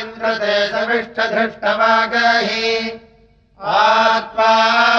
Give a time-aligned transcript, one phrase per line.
[0.00, 2.66] इन्द्रते सविष्टधृष्टवागहि
[3.60, 4.52] आत्मा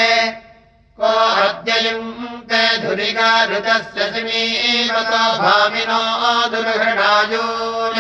[1.00, 1.12] को
[1.46, 6.04] अद्ययुङ्क्ते धुरिगारुतस्य समीवतो भामिनो
[6.52, 8.00] दुर्घणायोन्।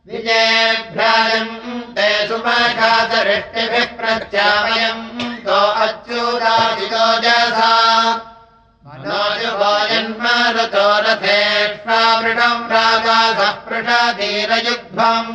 [0.07, 5.05] विजेभ्याजम् ते सुमघातरिष्टिभिः प्रत्यामयम्
[5.45, 7.71] तो अच्युतादितो जसा।
[8.87, 15.33] मनोजुवाजन्मरुतो रथेष्वामृणम् राजासः पृषधीरयुग्ध्वम्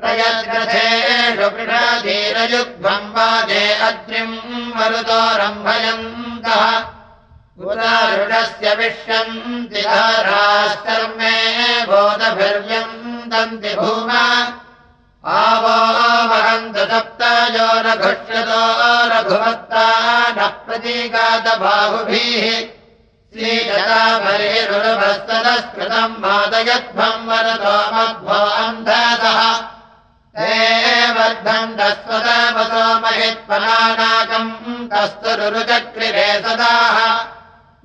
[0.00, 4.34] प्रयद्रथेषु पृषधीरयुग्ध्वम् वाजे अग्निम्
[4.76, 6.64] मरुतोरम्भयन्तः
[7.60, 11.34] पुरारुणस्य विश्वन्ति धाराश्चर्मे
[11.90, 14.24] बोधभिर्यन्तन्ति भूमा
[15.28, 22.68] आवहन्त सप्तयो रघुष्यतो रघुवत्ता न प्रतीगातबाहुभिः
[23.32, 29.60] श्रीजताभरिरुभस्तदस्कृतम् मादयध्वम् वरतो मध्वो अन्धतः।
[30.36, 37.26] ते वर्धन्तस्वतवसो महित्पलानाकम् कस्तुरुचक्रिरे सदाः।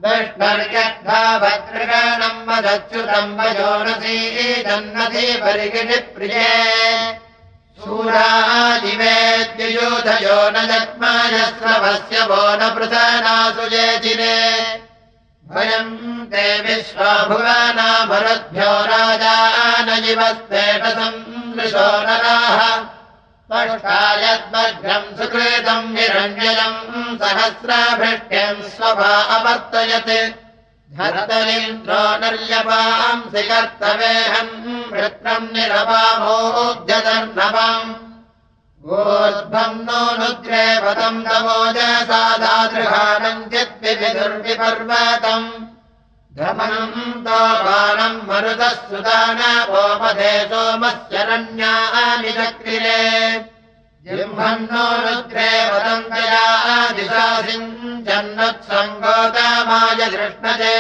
[0.06, 4.18] दृष्टर्यद्धाभद्रगणम् वदच्युतम् वयोनसी
[4.64, 6.52] जन्नति परिगिणिप्रिये
[7.82, 14.40] शूराजिवेद्युयूधयो न जग्मायस्रवस्य वो न पृथनासु ये चिरे
[15.52, 15.94] भयम्
[16.32, 19.36] ते विश्वाभुवनामरुद्भ्यो राजा
[19.86, 21.20] न जीवस्तेटसम्
[21.58, 22.60] दृशो नराः।
[24.24, 26.80] यद्मघ्रम् सुकृतम् निरञ्जयम्
[27.22, 30.14] सहस्राभृष्ट्यम् स्वभा अवर्तयत्
[30.98, 34.56] धरतरिन्द्रो नर्यपांसि कर्तवेहम्
[34.94, 36.90] वृत्रम् निरपामोद्यतर्नवाम्
[38.88, 42.28] गोर्ध्वम् नो नुद्रे पदम् तमोजसादादृहानम्
[43.54, 45.48] चिद्विदुर्विपर्वतम्
[46.40, 53.02] धमनम् तो बाणम् मरुतः सुदानोपदे सोमस्यरण्यानि चक्रिरे
[54.06, 56.46] जिह्मन्नो रुद्रे वदन्तया
[57.00, 57.26] दिशा
[58.52, 60.80] सिञ्चन्नुत्सङ्गोतमाय कृष्णजे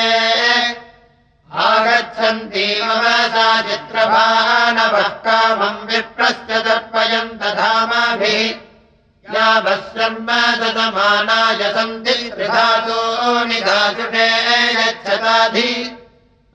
[1.53, 15.97] आगच्छन्ती मम सा चित्रभानवः कामम् विप्रस्य दर्पयन्त धामाभिः। यावशर्मदमानाय सन्ति त्रिधातो निधातुषे यच्छताधि।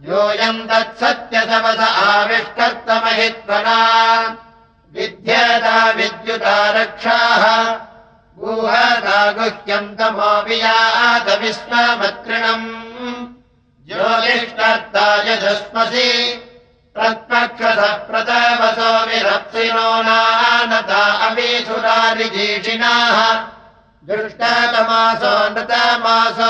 [0.08, 3.80] योऽयम् तत्सत्यसमस आविष्कर्तमहित्वना
[4.96, 7.44] विद्यता विद्युता रक्षाः।
[8.40, 11.66] गुहता गुह्यम् तमो वियातविश्वमत्रिणम्
[13.88, 16.10] ज्योतिष्कर्ता यजस्मसि
[16.96, 23.18] प्रत्पक्षतः प्रतवसो विरप्सिनो नानता अवीसुरारिजीषिणाः
[24.10, 26.50] दृष्टतमासो नृतमासो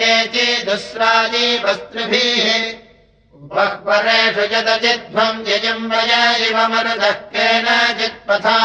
[0.00, 2.44] केचिदुस्राजी वस्त्रिभिः
[3.44, 6.12] उपःपरेषु यदचिध्वम् यजम् वय
[6.48, 8.58] इव मरुदः केनचित्पथा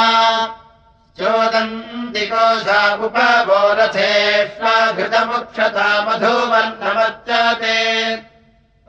[1.18, 5.88] चोदन्ति कोशा उपवोरथेष्वाघृतमुक्षता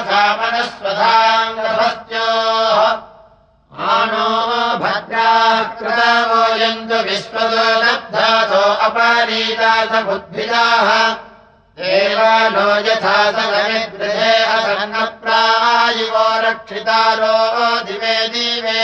[0.10, 2.78] सामनस्वधाङ्गभस्योः
[3.94, 4.28] आनो
[4.84, 10.90] भद्राः कृतावोयन्तु विश्वतो लब्धासो अपारीतासमुद्भिदाः
[11.78, 17.38] देवानो यथा सगमिद्गृहे असन्नप्रायुवो रक्षितारो
[17.88, 18.84] दिवे दिवे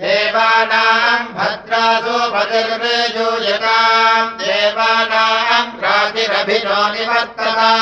[0.00, 7.72] देवानाम् भद्रासो भद्रमेजूयताम् देवानाम् रातिरभिनो निवर्तता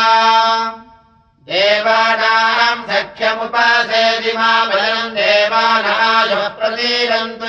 [1.49, 2.87] देवानाम्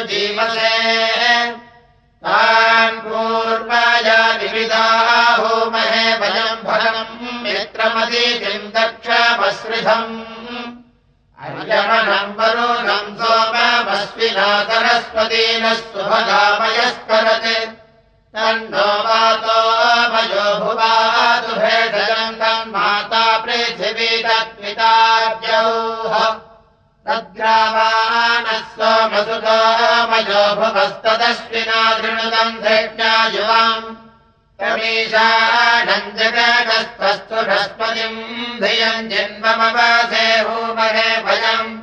[0.09, 0.74] जीवसे।
[2.25, 5.38] तान् पूर्वाया विविधाः
[6.19, 10.12] भयम् भरम् मित्रमदीतिम् दक्षमसृधम्
[11.45, 13.55] अर्यमनम् वरुणम् सोम
[13.98, 17.48] सोममस्विना सरस्वतीनः सुभगामयस्करत्
[18.34, 19.58] तन्नो वातो
[20.13, 26.13] मयो भुवातु भेषजम् तम् माता पृथिवी तत्पितार्यौः
[27.08, 29.58] तद्ग्रामाणः सोमसुतो
[30.12, 33.96] मयो भुवस्तदश्विना धृणुतम् धृष्णा युवाम्
[34.60, 38.22] कमीशानम् जगतस्तस्तु नस्पतिम्
[38.62, 41.76] धियम् जन्ममवासे भूमहे भयम्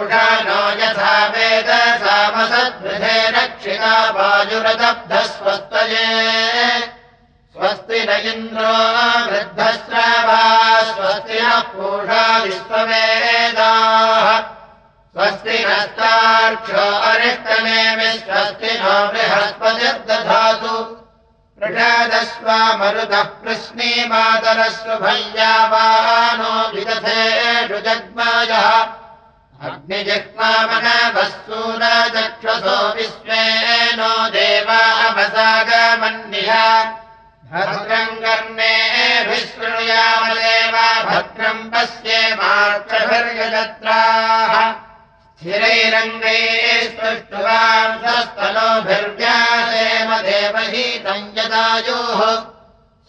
[0.00, 1.68] नो यथा वेद
[2.02, 6.08] सामसद्वृधे रक्षिता वायुरदब्धस्वस्तये
[7.54, 8.72] स्वस्ति न इन्द्रो
[9.26, 10.40] वृद्धश्रावा
[10.82, 14.26] स्वस्ति नः पूषा विश्ववेदाः।
[15.14, 20.74] स्वस्ति नस्तार्क्ष्यो अरिष्टनेमि स्वस्ति नो बृहस्पतिर्दधातु।
[21.58, 29.03] प्रषादस्वा मरुतः कृष्णी मातरस्व भय्यावानो विदधेषु जग्मायः
[32.96, 33.44] विश्वे
[33.96, 36.50] नो देवामसागमन्निह
[37.52, 40.76] भद्रम् कर्णेभिः शृणुयामदेव
[41.08, 44.52] भद्रम् पश्येमाक्षभिर्यजत्राः
[45.40, 52.20] स्थिरैरङ्गैः स्पृष्टुवाम् स्वस्तनोभिर्व्यासेम देवहीतम् यदायोः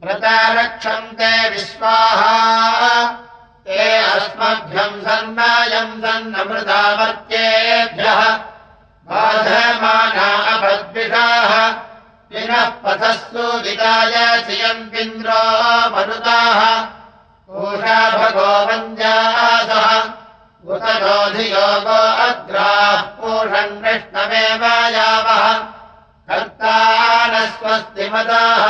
[0.03, 2.37] व्रता रक्षन्ते विश्वाहा
[3.67, 3.83] ते
[4.15, 8.21] अस्मभ्यम् सन्नायम् सन्नमृतामर्त्येभ्यः
[9.09, 11.53] बाधमाना अपद्विषाः
[12.33, 16.85] विनः पथस्तु विदाय श्रियन्तिन्द्रो मरुताः
[17.49, 20.03] ऊषा भगो वञ्जासः।
[20.73, 25.59] उत रोधियो लोको अग्राः पूषन् विष्णवेव यावः।
[26.29, 28.63] कर्ता स्वस्ति मदाः।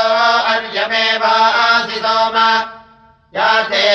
[0.51, 2.37] अर्यमेवासि सोम
[3.39, 3.85] या ते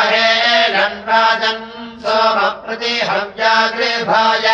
[0.00, 1.64] अहेलन् राजन्
[2.02, 4.46] सोमप्रतिहव्यागृभाय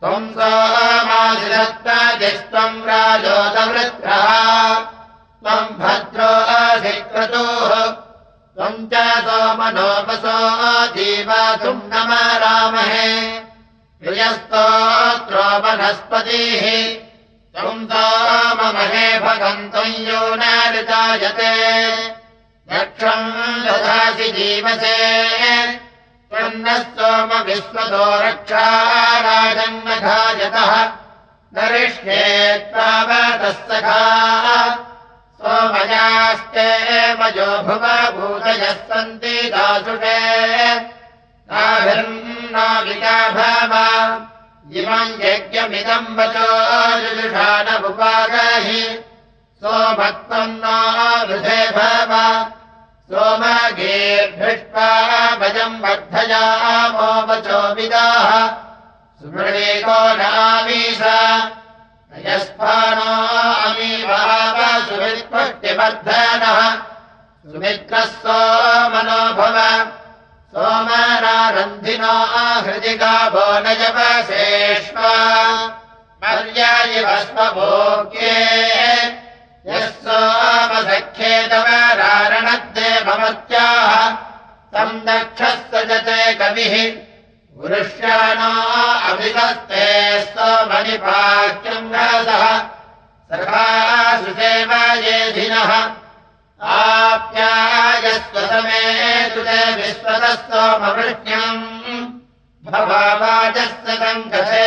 [0.00, 4.30] त्वम् सोमादिदत्तदिस्त्वम् राजोदवृत्रः
[5.42, 7.72] त्वम् भद्रो अधिक्रतुः।
[8.54, 8.94] त्वम् च
[9.26, 10.38] सोमनोपसो
[10.96, 13.10] जीवातुम् नमरामहे
[14.00, 16.64] प्रियस्तोत्रो वनस्पतिः
[17.60, 20.42] सोममहे भगन्तम् यो न
[20.74, 21.52] ऋतायते
[22.70, 23.28] दक्षम्
[23.66, 24.96] ददासि जीवसे।
[26.30, 28.66] त्वन्नः सोम विश्वतो रक्षा
[29.26, 30.72] राजन्नघायतः
[31.54, 32.24] दरिष्ये
[32.72, 34.02] त्वावतः सखा
[35.40, 36.68] सोमयास्ते
[37.20, 37.84] मजो भुव
[38.16, 40.18] भूतयः सन्ति दासुषे।
[41.50, 43.72] ताभिर्नो विगाभव
[44.76, 46.48] इमम् यज्ञमिदम् वचो
[47.14, 48.82] जुषाणमुपागहि।
[49.62, 50.66] सोमत्वम् न
[51.28, 52.12] वृधे भव।
[55.40, 58.30] भजम् वर्धयामो वचो विदाः
[59.20, 61.00] सुमृणेको नामीश
[62.26, 63.10] यस्फानो
[63.68, 66.60] अमीवाव सुमित्पुष्टिवर्धनः
[67.50, 69.56] सुमित्रः सोमनो भव
[70.54, 72.14] सोमनारन्धिनो
[72.64, 75.10] हृदि गावो न जवशेष्वा
[76.22, 77.44] पर्यायिवस्मभोग्ये
[79.66, 81.68] यः सोमसख्ये तव
[82.00, 83.92] रारणद्देवमत्याः
[84.74, 86.74] तम् दक्षः सजते कविः।
[87.60, 88.52] वृष्याणो
[89.10, 89.86] अभिधस्ते
[90.34, 92.44] सोमनिपाक्यम् रसः
[93.30, 94.72] सखासुसेव
[96.60, 98.80] येधिनः आप्यायस्वसमे
[99.34, 101.62] तुते विश्वतः सोमवृष्ण्यम्
[102.64, 104.66] भवावाजस्य सङ्कथे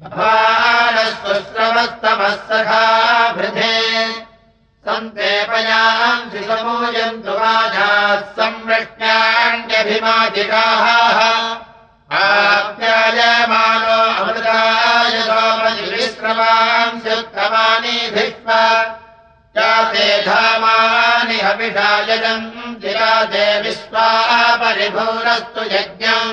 [0.02, 2.84] भवानस्वश्रवस्तमः सखा
[3.36, 3.78] वृधे
[4.88, 11.18] सन्तेपयाम् शिशमूयन्तु वाजाः संवृष्ट्याण्यभिमादिकाः
[12.12, 15.10] आप्यायमानो अमृताय
[17.00, 18.52] स्युत्तमानि भिष्म।
[19.56, 24.08] जाते धामानि हविषायजम् जिराते विश्वा
[24.56, 26.32] परिभूरस्तु यज्ञम्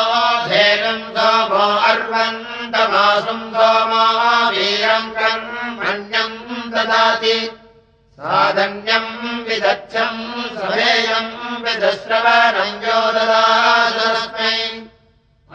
[1.77, 4.05] अर्वन्तमासुम् सोमो
[4.49, 5.11] वीरम्
[8.25, 10.21] साधन्यम् विदच्छम्
[10.59, 11.33] समेयम्
[11.65, 14.55] विदश्रवणम् यो ददास्मै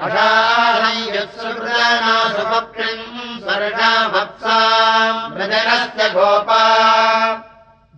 [0.05, 3.09] अषाढम् यत्सुकृतनासुमप्रिम्
[3.43, 6.63] स्वर्णामप्साम् मृदनस्य गोपा।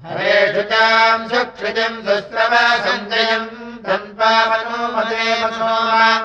[0.04, 2.54] हरेषु चाम् सुक्षितिम् सुस्रव
[2.84, 3.50] सञ्जयम्
[3.88, 6.22] धन्वामनो मदेव सोम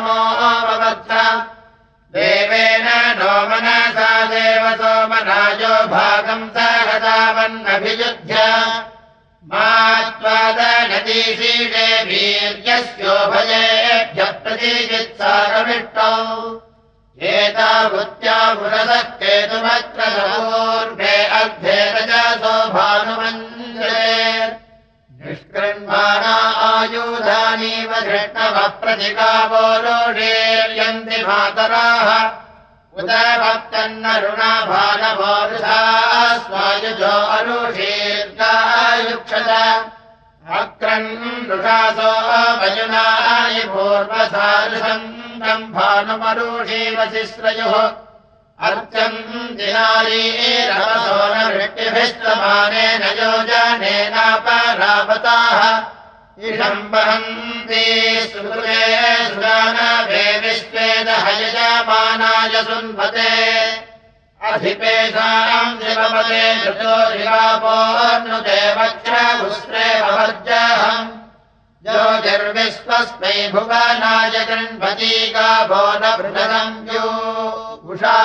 [2.15, 2.87] देवेन
[3.19, 8.35] नो मनसा देव सोमराजो भागम् सहतावन्नभियुध्य।
[9.51, 9.71] मा
[10.21, 13.03] त्वादनदीशीषे वीर्यस्योभयेभ्यः
[14.45, 16.15] प्रतीचित्सारमिष्टौ
[17.35, 20.01] एतावृत्या पुरसः केतुमत्र
[21.39, 22.26] अर्धे रजसो
[26.97, 32.09] आयुधानीव धृष्णवः प्रतिकावो लोढेर्यन्ति मातराः
[34.69, 35.81] भानवोरुषा
[36.45, 37.17] स्वायुजो
[40.61, 41.11] अक्रन्
[41.49, 42.13] नृषासो
[42.61, 45.05] वयुनानि पूर्वसारुषम्
[45.77, 47.77] भानुमरुषीवशिश्रयोः
[48.69, 49.19] अर्चम्
[49.59, 53.05] दिनारीरवसो न वृत्तिभिस्तमानेन
[56.37, 63.33] योजनेनापरावताः इषम्बहन्ति सुकृते सुदानवे विश्वेदहयजमानाय सुन्वते।
[64.43, 71.09] अधिपेषाम् शिवपदे धृतो शिवापोर्नुते वक्ष्रभुस्रे भवर्जहम्
[71.87, 77.09] ज्योतिर्विश्वस्मै भुवनाय गृह्णती गाभो न भृतम् यो
[77.93, 78.19] उषा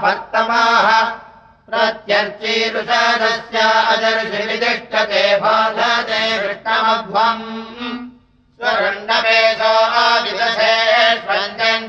[0.00, 1.25] भक्तमाः
[1.70, 3.58] प्रत्यर्चीरुषदस्य
[3.92, 7.40] अजर्षिवितिष्ठते बाधते कृष्णमध्वम्
[8.58, 9.72] स्वरण्डवेशो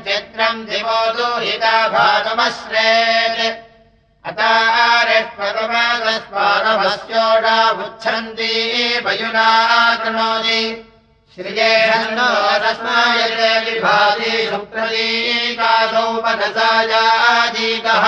[0.06, 1.74] चित्रम् दिवो दुहिता
[9.04, 9.48] वयुना
[10.02, 10.62] कृणोति
[11.34, 12.28] श्रियेषन्नो
[12.64, 18.04] रस्मायते विभाति सुप्रतीकासौ मनसायाजीकः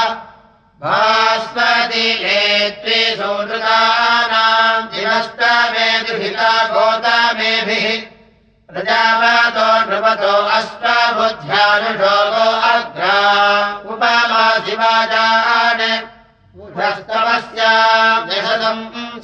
[0.82, 7.84] भास्वति नेत्रे सोनृतानाम् दिवस्तमेदुहिता गोतामेभिः
[8.70, 13.18] प्रजावातो नृपतो अष्टाबुद्ध्यानुषोगो अग्रा।
[13.92, 15.84] उपमा शिवाजान्
[16.64, 18.28] उभस्तवस्याम्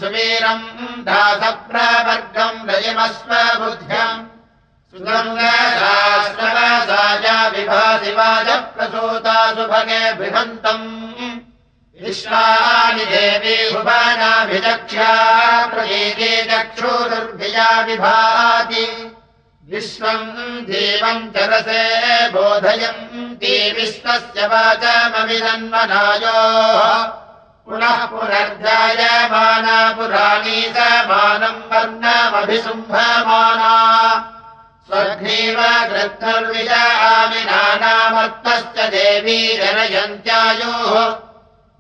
[0.01, 0.67] सुवीरम्
[1.09, 4.23] दासप्रवर्गम् रजमस्वबुद्ध्यम्
[4.91, 10.87] सुगङ्गशास्त्रवसाया विभासिवाजप्रसूता सुभगे बृहन्तम्
[12.17, 19.13] विश्वानि देवी भुवनाभिचक्ष्या प्रतीति चक्षुरुर्भिया विभाति।
[19.71, 27.05] विश्वम् देवम् चरसे बोधयन्ति विश्वस्य वाचमविदन्वनायोः
[27.67, 33.75] पुनः पुनर्जायमाना पुराणी समानम् वर्णमभिसुम्भमाना।
[34.87, 35.59] स्वघ्नीव
[35.91, 41.26] कृत्तर्विजामिनानामर्थश्च देवी जनयन्त्यायोः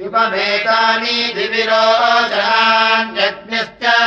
[0.00, 1.16] युपमेतानि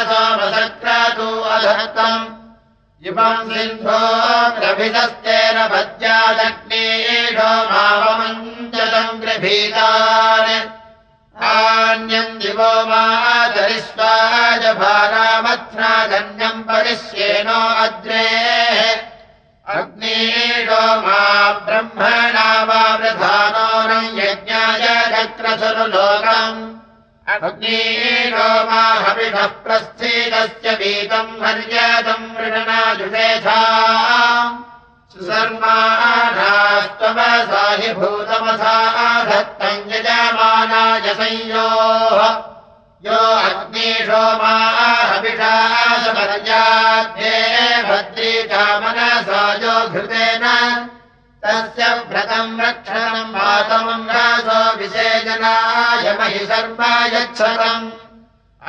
[0.10, 2.30] सोमसक्रतु अधत्तम्।
[3.06, 4.00] युपम् सिन्धो
[4.60, 10.83] ग्रभितस्तेन भज्यादग्नेषो मावमञ्जतम् गृभीतान्
[12.90, 18.28] मातरिष्वाज भारामथ्नागन्यम् परिश्येनो अद्रे
[19.76, 21.20] अग्नीडो मा
[21.66, 26.60] ब्रह्मणा वा प्रधानो न यज्ञाय चक्रसुरुलोकम्
[27.36, 32.28] अग्नीडो मा हविषः प्रस्थितस्य वीतम् मर्यादम्
[37.97, 38.78] भूतमसा
[39.30, 42.21] धत्तम् यजमानाय संयोः
[43.06, 45.38] यो अग्निशो माहविषासपर्याध्ये
[47.89, 50.45] भद्रीकामनसा यो घृतेन
[51.45, 56.82] तस्य व्रतम् रक्षणम् मातमम् रासो विसेचनाय महि सर्व
[57.15, 57.91] यच्छतम्।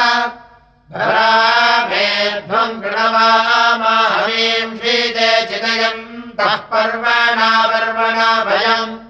[0.98, 6.06] भरामेध्वम् कृणवामा हवीम् शीते चिदयम्
[6.40, 9.07] पर्वणा पर्वणा भयम्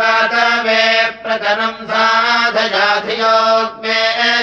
[0.00, 0.82] मे
[1.22, 3.98] प्रतनम् साधयाधियोग्ने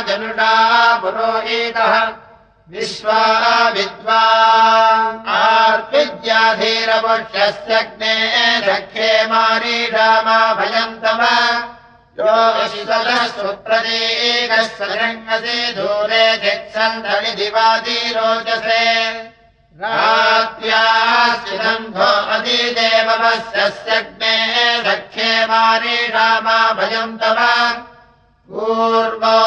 [0.07, 0.53] जनुषा
[1.01, 1.95] पुरोहितः
[2.75, 3.25] विश्वा
[3.75, 4.23] विद्वा
[5.41, 8.15] आर्विद्याधीरपुष्यस्यग्ने
[8.69, 11.21] सख्ये मारीषामा भयम् तव
[12.21, 18.81] यो विश्वतः सुप्रतीकः सरङ्गसि दूरे चित्सन्धनि दिवादिरोचसे
[20.63, 24.22] रात्र्याश्चिदन्धो अतिदेवमस्यग्ने
[25.53, 27.39] मारीषामा भयम् तव।
[28.51, 29.39] पूर्वो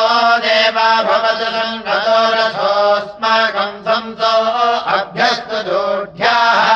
[0.43, 4.33] देवा भवतु सङ्गतो रथोऽस्माकम् संसो
[4.93, 6.69] अभ्यस्तु दोढ्याः।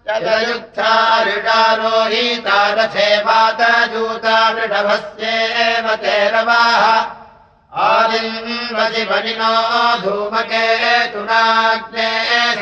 [0.07, 0.93] यदयुक्ता
[1.25, 6.85] ऋडारोहीता रथे मातजूता वृषभस्येव ते रवाः
[7.87, 9.55] आदिन्वजिमनिनो
[10.01, 10.67] धूमके
[11.13, 12.11] तुनाग्ने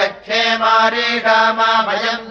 [0.00, 2.30] सख्ये मारीषामा भयम्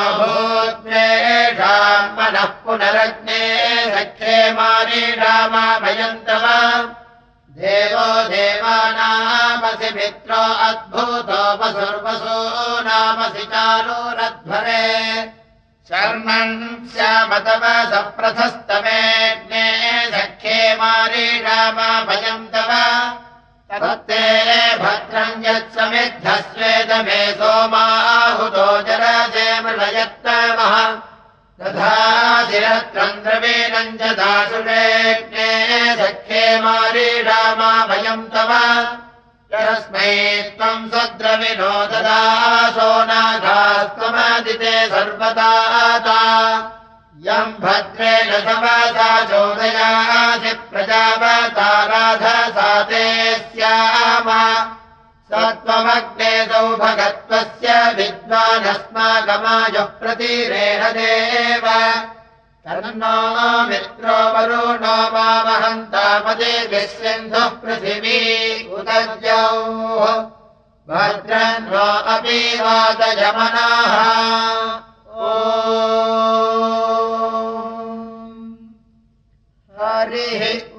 [2.17, 3.41] मनः पुनरग्ने
[3.95, 6.45] सख्ये मारीडामा भयन्तव
[7.61, 12.37] देवो देवानामसि मित्रो अद्भुतोपसुर्वसो
[12.87, 14.85] नामसि चारोरध्वरे।
[15.89, 16.55] शर्मन्
[16.93, 19.65] श्यामतव सप्रथस्तमेऽग्ने
[20.13, 22.71] सख्ये मारीडामा भयम् तव
[23.71, 24.23] तत्ते
[24.77, 30.73] भद्रम् यत्समिद्धस्वेदमे सोमाहुतो जरजे मृळयत्तमः
[31.61, 31.95] तथा
[33.99, 35.49] च दासुषेज्ञे
[35.99, 38.51] सख्ये मारीडामा भयम् तव।
[39.53, 40.11] यस्मै
[40.57, 46.19] त्वम् सद्रविनो ददासो नागास्त्वमदिते सर्वदाता
[47.27, 51.80] यम् भद्रेण समासा चोदयासि प्रजावताराधसा
[55.31, 61.65] सत्त्वमग्ने सौभगत्वस्य विद्वानस्माकमायुः प्रतिरेण देव।
[62.65, 63.15] तन्नो
[63.69, 66.53] मित्रो वरुणो मामहन्तामदे
[66.87, 68.19] सिन्धुः पृथिवी
[70.89, 73.95] भद्रन्नो अपि वादयमनाः।
[75.21, 75.31] ओ
[79.79, 80.70] हरिः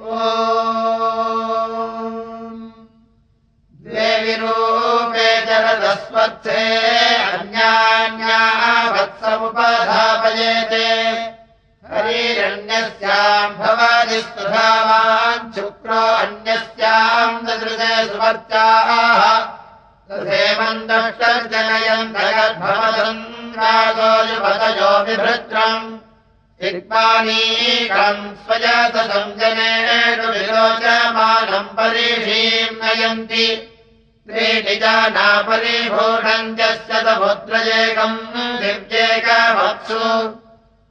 [35.03, 38.17] त्रीणि जाना परिभूषम् यस्य समुद्रजेकम्
[38.61, 40.03] दिव्येकवत्सु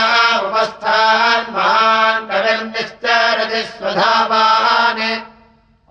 [0.47, 5.01] उपस्थान् महान् कविर्निश्चरति स्वधावान्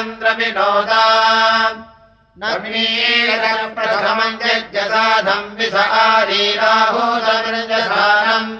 [3.75, 8.53] प्रथमम् यज्ञसाधम् विषारीराभूतमृजसानम्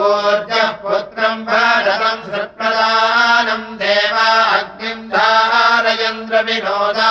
[0.00, 4.28] ऊर्जः पुत्रम् भारतम् सृप्रदानम् देवा
[4.58, 7.10] अग्निम् धारयन्द्रविनोदा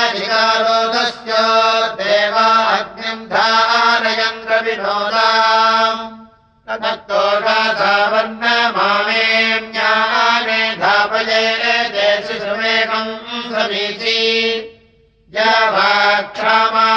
[6.69, 8.45] तत्तोषाधावन्न
[8.77, 11.45] मामेऽन्याने धापये
[11.95, 13.13] देशिषुमेकम्
[13.53, 14.21] समीची।
[16.35, 16.91] क्षमा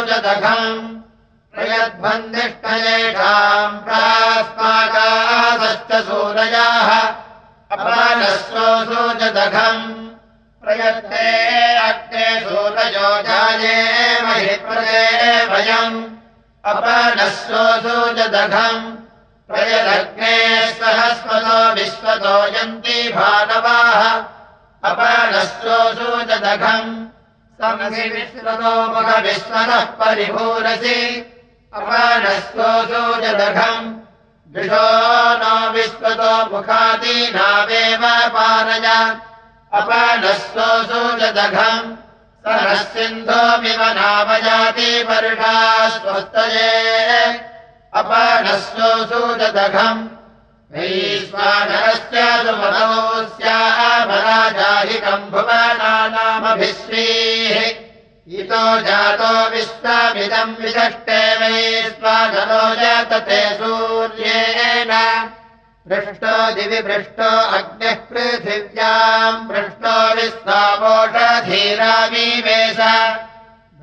[0.08, 0.80] जदघम्
[1.54, 6.90] प्रयद्बन्धिष्ठयेषाम् प्रास्माकासश्च सूरयाः
[9.20, 9.84] जदघम्
[10.64, 11.28] प्रयत्ते
[11.88, 13.78] अग्ने सूरयो जाये
[14.28, 15.04] महि प्रदे
[15.52, 16.00] वयम्
[16.72, 17.98] अपनस्वोऽसो
[20.80, 24.02] सहस्वतो विश्वतो यन्ति भानवाः
[26.32, 26.92] जदघम्
[27.62, 30.98] समसि विश्वतो मुखविश्वतः परिभूरसि।
[31.74, 33.94] अपनस्वोऽसो जदघम्
[34.56, 34.86] विशो
[35.38, 38.02] नो विश्वतो मुखादीनावेव
[38.36, 38.88] पानय।
[39.74, 41.96] अपनस्वोऽसो जदघम्।
[42.46, 47.28] सरः सिन्धोमिव नामजाति वर्षा स्वस्तये
[47.94, 49.36] अपनस्वोऽसो
[50.68, 57.56] जदघम् वैश्वानरस्य सुमतोऽस्यामराजाहिकम् भुवनानामभिश्रीः
[58.40, 64.92] इतो जातो विश्वमिदम् विदष्टे वैश्वानरो जातते सूर्येण।
[65.88, 72.80] पृष्टो दिवि पृष्टो अग्निः पृथिव्याम् पृष्टो विश्वामोषधीरावीवेश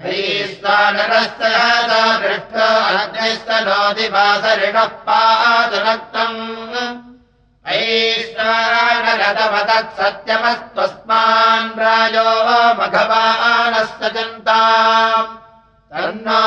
[0.04, 1.44] वैश्वानरस्य
[2.22, 2.68] पृष्टो
[3.00, 6.73] अग्निस्तनोदिवासरिणः पादुनक्तम् ऐश्वानरतमतत्
[9.98, 12.28] सत्यमस्त्वस्मान् राजो
[12.78, 15.30] मघवानस्य चिन्ताम्।
[15.92, 16.40] तन्नो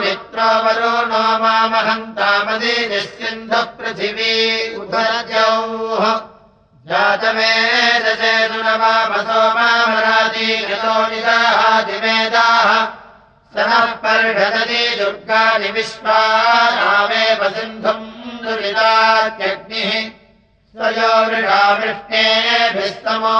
[0.00, 4.34] मित्रो वरुणो मामहन्तामदि निश्चिन्धः पृथिवी
[4.80, 6.04] उभरजौः
[6.88, 8.22] जातमेदचेतुरवामसो
[9.58, 12.70] मामराजी यतो निदाहादिमेदाः
[13.52, 16.18] स नः पर्षदति दुर्गानि विश्वा
[16.78, 18.08] नामेव सिन्धुम्
[18.42, 19.92] दुरितात्यग्निः
[20.76, 23.38] स्वयो वृषा वृष्णेभिस्तमो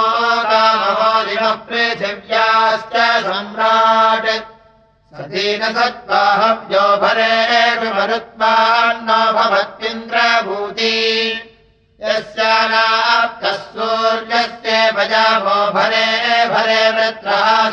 [0.49, 4.27] कामहो दिवः पृथिव्याश्च सम्राट्
[5.13, 10.97] सतीनसत्त्वाहव्यो भरेषु मरुत्वान्नो भवत्विन्द्रभूति
[12.03, 16.07] यस्यानाप्तः सूर्यस्य भजामो भरे
[16.53, 16.83] भरे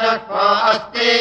[0.00, 1.12] सुष्मो अस्ति।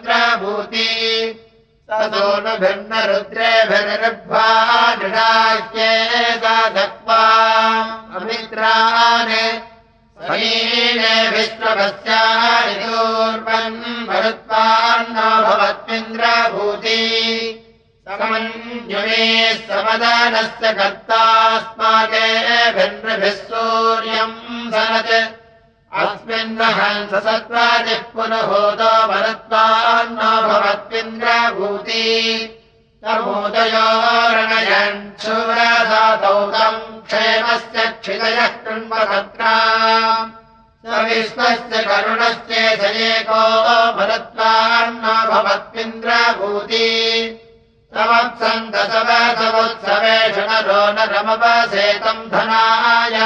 [0.41, 0.87] भवत्मिन्द्रभूति
[1.89, 4.45] तदोनुभिर्न रुद्रेभिर्भ्वा
[4.99, 5.91] दृढाह्ये
[6.43, 7.21] गाधक्वा
[8.17, 9.33] अमित्रान्
[10.21, 12.07] समीने विश्वभस्यारिदूर्वन्
[14.07, 17.01] मरुत्वान्नो भवत्मिन्द्रभूति।
[18.07, 19.25] समञ्जुमे
[19.67, 22.01] समदानस्य कर्तास्माकेभिन्नभिः
[23.49, 24.37] सूर्यम्
[24.73, 25.40] सनत्
[25.99, 32.03] अस्मिन्नहंस सत्त्वादिः पुनहोदो भरत्वान्न भवत्विन्द्रभूति।
[33.03, 39.55] तमोदयोरणयन् शूरसातौ तम् क्षेमस्य क्षितयः कृण्वतत्रा
[40.85, 43.41] स विश्वस्य करुणस्य सयेको
[43.97, 46.87] भरत्वान्न भवत्विन्द्रभूति।
[47.95, 53.17] समत्सन्दसवसवोत्सवेषु नरो न रमवसेतम् धनाय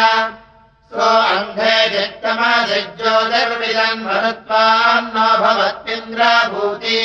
[0.96, 7.02] सो अन्धे चित्तमसिज्योतिर्विदन् भरत्वान्न भवत्विन्द्रभूति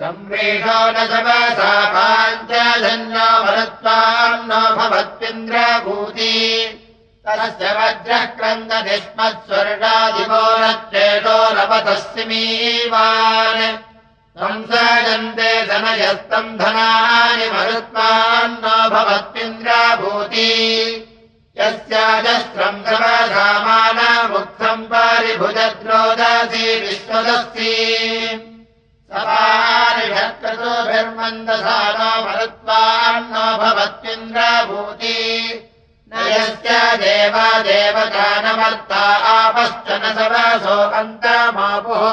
[0.00, 6.36] सम्प्रेषो न समसा पाञ्चजन्यो भरत्वान्न भवत्विन्द्रभूति
[7.26, 12.80] तस्य वज्रः क्रन्दति स्म स्वर्गादिवो रत्रेतो रपतस्मिमीवान्
[14.40, 18.64] संसजन्ते धनयस्तम् धनानि मरुत्वान्न
[18.96, 20.50] भवत्विन्द्राभूति
[21.60, 27.74] यस्याजस्त्रम् समसामानमुक्तम् पारिभुजद्रोदसी विश्वदस्ति
[29.12, 33.34] सपारिषत्कृतोभिर्मन्दसानो मरुत्वान्न
[36.12, 39.02] न यस्य देवा देवतानमर्ता
[39.32, 42.04] आपश्च न सवसो अन्तमापुः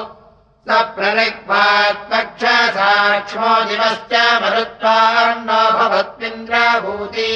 [0.68, 7.32] स प्ररिक्वात्पक्षसाक्ष्मो दिवश्च मरुत्वान्न भवत्विन्द्रभूति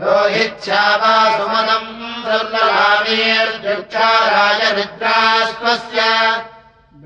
[0.00, 1.94] रोहिच्छावा सुमनम्
[2.26, 4.60] सुर्ललामीर्जुक्षाराय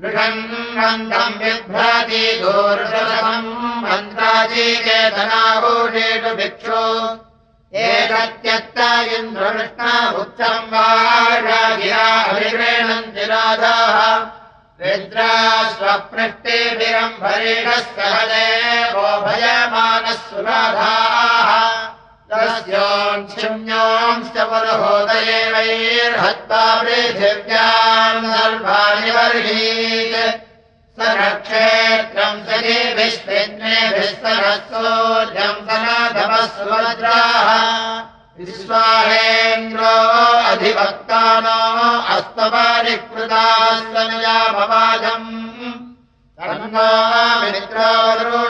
[0.03, 3.49] रुद्राश्वस्य बृहन् मन्दम् बिभ्राति दोर्षसमम्
[3.83, 6.83] मन्त्राजीकेतनाभूषेषु भिक्षु।
[7.81, 8.77] एतत्यत्त
[9.17, 10.87] इन्द्रकृष्णा उत्तम् वा
[11.81, 13.97] गिरा अभिगृह्णन्ति राधाः
[14.81, 21.80] रुद्राश्वपृष्टिभिरम्भरेण सहदेवो भयमानः सुराधाः
[22.31, 30.15] तस्योऽंशुन्योंश्च पुरोदये वैर्हत्वा पृथिव्याम् सर्वाणि वर्हीत्।
[30.95, 37.47] स रक्षेत्रम् सखे विश्वेन्द्रेभिः सरस्वोर्जम् सनातमः सुभद्राः
[38.39, 39.95] विश्वाहेन्द्रो
[40.51, 41.59] अधिवक्तानो
[42.15, 45.50] अस्तवारिकृतास्वनुयामवाजम् तन्नो